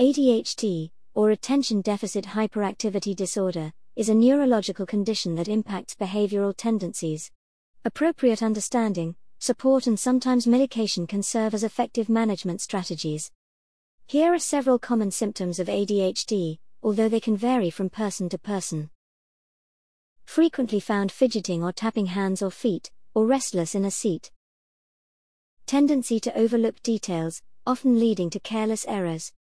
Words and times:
ADHD, 0.00 0.92
or 1.12 1.28
Attention 1.28 1.82
Deficit 1.82 2.24
Hyperactivity 2.24 3.14
Disorder, 3.14 3.70
is 3.96 4.08
a 4.08 4.14
neurological 4.14 4.86
condition 4.86 5.34
that 5.34 5.46
impacts 5.46 5.94
behavioral 5.94 6.54
tendencies. 6.56 7.30
Appropriate 7.84 8.42
understanding, 8.42 9.14
support, 9.40 9.86
and 9.86 10.00
sometimes 10.00 10.46
medication 10.46 11.06
can 11.06 11.22
serve 11.22 11.52
as 11.52 11.62
effective 11.62 12.08
management 12.08 12.62
strategies. 12.62 13.30
Here 14.06 14.32
are 14.32 14.38
several 14.38 14.78
common 14.78 15.10
symptoms 15.10 15.58
of 15.58 15.66
ADHD, 15.66 16.60
although 16.82 17.10
they 17.10 17.20
can 17.20 17.36
vary 17.36 17.68
from 17.68 17.90
person 17.90 18.30
to 18.30 18.38
person. 18.38 18.88
Frequently 20.24 20.80
found 20.80 21.12
fidgeting 21.12 21.62
or 21.62 21.72
tapping 21.72 22.06
hands 22.06 22.40
or 22.40 22.50
feet, 22.50 22.90
or 23.12 23.26
restless 23.26 23.74
in 23.74 23.84
a 23.84 23.90
seat. 23.90 24.30
Tendency 25.66 26.18
to 26.20 26.34
overlook 26.38 26.82
details, 26.82 27.42
often 27.66 28.00
leading 28.00 28.30
to 28.30 28.40
careless 28.40 28.86
errors. 28.88 29.34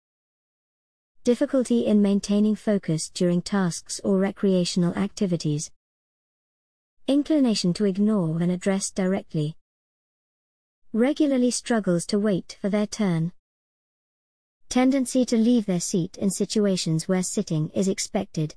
Difficulty 1.29 1.85
in 1.85 2.01
maintaining 2.01 2.55
focus 2.55 3.11
during 3.11 3.43
tasks 3.43 4.01
or 4.03 4.17
recreational 4.17 4.95
activities. 4.95 5.71
Inclination 7.07 7.75
to 7.75 7.85
ignore 7.85 8.33
when 8.33 8.49
addressed 8.49 8.95
directly. 8.95 9.55
Regularly 10.95 11.51
struggles 11.51 12.07
to 12.07 12.19
wait 12.19 12.57
for 12.63 12.71
their 12.71 12.87
turn. 12.87 13.33
Tendency 14.71 15.27
to 15.27 15.37
leave 15.37 15.67
their 15.67 15.81
seat 15.81 16.17
in 16.17 16.31
situations 16.31 17.09
where 17.09 17.23
sitting 17.23 17.69
is 17.75 17.89
expected. 17.89 18.55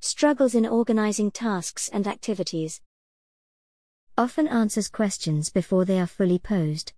Struggles 0.00 0.54
in 0.54 0.64
organizing 0.64 1.30
tasks 1.30 1.90
and 1.92 2.06
activities. 2.06 2.80
Often 4.16 4.48
answers 4.48 4.88
questions 4.88 5.50
before 5.50 5.84
they 5.84 6.00
are 6.00 6.06
fully 6.06 6.38
posed 6.38 6.94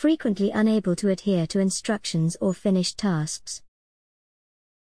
frequently 0.00 0.50
unable 0.50 0.96
to 0.96 1.10
adhere 1.10 1.46
to 1.46 1.58
instructions 1.58 2.34
or 2.40 2.54
finish 2.54 2.94
tasks. 2.94 3.60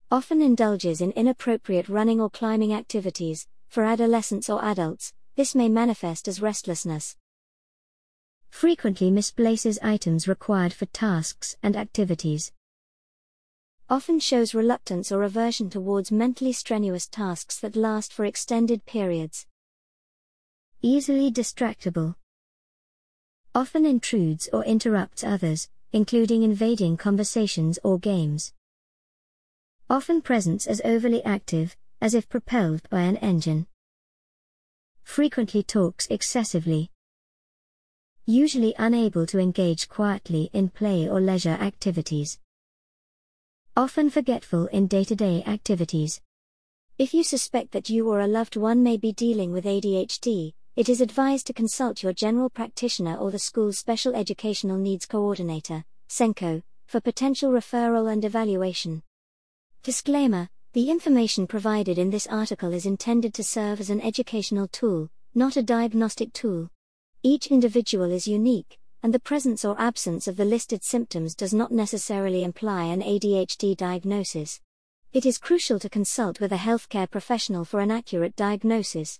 Often 0.09 0.41
indulges 0.41 1.01
in 1.01 1.11
inappropriate 1.11 1.89
running 1.89 2.21
or 2.21 2.29
climbing 2.29 2.73
activities, 2.73 3.45
for 3.67 3.83
adolescents 3.83 4.49
or 4.49 4.63
adults, 4.63 5.11
this 5.35 5.53
may 5.53 5.67
manifest 5.67 6.29
as 6.29 6.41
restlessness. 6.41 7.17
Frequently 8.47 9.11
misplaces 9.11 9.77
items 9.83 10.29
required 10.29 10.71
for 10.71 10.85
tasks 10.85 11.57
and 11.61 11.75
activities. 11.75 12.53
Often 13.89 14.21
shows 14.21 14.53
reluctance 14.53 15.11
or 15.11 15.23
aversion 15.23 15.69
towards 15.69 16.09
mentally 16.09 16.53
strenuous 16.53 17.05
tasks 17.05 17.59
that 17.59 17.75
last 17.75 18.13
for 18.13 18.23
extended 18.23 18.85
periods. 18.85 19.45
Easily 20.81 21.29
distractible 21.29 22.15
often 23.53 23.85
intrudes 23.85 24.47
or 24.53 24.63
interrupts 24.63 25.23
others, 25.23 25.69
including 25.91 26.43
invading 26.43 26.95
conversations 26.95 27.77
or 27.83 27.99
games. 27.99 28.53
Often 29.89 30.21
presents 30.21 30.67
as 30.67 30.81
overly 30.85 31.21
active, 31.25 31.75
as 31.99 32.13
if 32.13 32.29
propelled 32.29 32.89
by 32.89 33.01
an 33.01 33.17
engine. 33.17 33.67
Frequently 35.03 35.63
talks 35.63 36.07
excessively. 36.07 36.89
Usually 38.25 38.73
unable 38.77 39.25
to 39.25 39.39
engage 39.39 39.89
quietly 39.89 40.49
in 40.53 40.69
play 40.69 41.09
or 41.09 41.19
leisure 41.19 41.57
activities. 41.59 42.39
Often 43.75 44.11
forgetful 44.11 44.67
in 44.67 44.87
day 44.87 45.03
to 45.03 45.15
day 45.15 45.43
activities. 45.45 46.21
If 46.97 47.13
you 47.13 47.23
suspect 47.23 47.71
that 47.71 47.89
you 47.89 48.07
or 48.07 48.21
a 48.21 48.27
loved 48.27 48.55
one 48.55 48.83
may 48.83 48.95
be 48.95 49.11
dealing 49.11 49.51
with 49.51 49.65
ADHD, 49.65 50.53
it 50.77 50.87
is 50.87 51.01
advised 51.01 51.45
to 51.47 51.53
consult 51.53 52.01
your 52.01 52.13
general 52.13 52.49
practitioner 52.49 53.17
or 53.17 53.29
the 53.29 53.37
school's 53.37 53.77
Special 53.77 54.15
Educational 54.15 54.77
Needs 54.77 55.05
Coordinator, 55.05 55.83
SENCO, 56.07 56.61
for 56.85 57.01
potential 57.01 57.51
referral 57.51 58.09
and 58.09 58.23
evaluation. 58.23 59.03
Disclaimer 59.83 60.47
The 60.71 60.89
information 60.89 61.45
provided 61.45 61.97
in 61.97 62.09
this 62.09 62.25
article 62.27 62.73
is 62.73 62.85
intended 62.85 63.33
to 63.33 63.43
serve 63.43 63.81
as 63.81 63.89
an 63.89 63.99
educational 63.99 64.69
tool, 64.69 65.09
not 65.35 65.57
a 65.57 65.63
diagnostic 65.63 66.31
tool. 66.31 66.69
Each 67.21 67.47
individual 67.47 68.09
is 68.09 68.25
unique, 68.25 68.79
and 69.03 69.13
the 69.13 69.19
presence 69.19 69.65
or 69.65 69.75
absence 69.77 70.25
of 70.27 70.37
the 70.37 70.45
listed 70.45 70.85
symptoms 70.85 71.35
does 71.35 71.53
not 71.53 71.71
necessarily 71.71 72.45
imply 72.45 72.85
an 72.85 73.01
ADHD 73.01 73.75
diagnosis. 73.75 74.61
It 75.11 75.25
is 75.25 75.37
crucial 75.37 75.79
to 75.79 75.89
consult 75.89 76.39
with 76.39 76.53
a 76.53 76.57
healthcare 76.57 77.11
professional 77.11 77.65
for 77.65 77.81
an 77.81 77.91
accurate 77.91 78.37
diagnosis. 78.37 79.19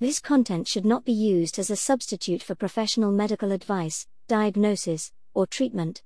This 0.00 0.20
content 0.20 0.68
should 0.68 0.84
not 0.84 1.04
be 1.04 1.12
used 1.12 1.58
as 1.58 1.70
a 1.70 1.76
substitute 1.76 2.40
for 2.40 2.54
professional 2.54 3.10
medical 3.10 3.50
advice, 3.50 4.06
diagnosis, 4.28 5.10
or 5.34 5.44
treatment. 5.44 6.02